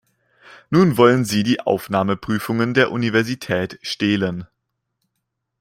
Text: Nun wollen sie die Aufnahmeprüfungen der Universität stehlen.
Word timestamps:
Nun 0.71 0.97
wollen 0.97 1.25
sie 1.25 1.43
die 1.43 1.59
Aufnahmeprüfungen 1.59 2.73
der 2.73 2.91
Universität 2.91 3.77
stehlen. 3.83 4.47